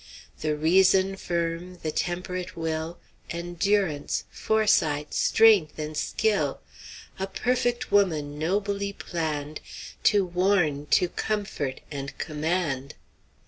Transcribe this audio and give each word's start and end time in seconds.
'The 0.39 0.57
reason 0.57 1.15
firm, 1.15 1.77
the 1.83 1.91
temperate 1.91 2.57
will, 2.57 2.97
Endurance, 3.29 4.23
foresight, 4.31 5.13
strength, 5.13 5.77
and 5.77 5.95
skill; 5.95 6.59
A 7.19 7.27
perfect 7.27 7.91
woman 7.91 8.39
nobly 8.39 8.93
planned, 8.93 9.61
To 10.05 10.25
warn, 10.25 10.87
to 10.87 11.07
comfort, 11.07 11.81
and 11.91 12.17
command.' 12.17 12.95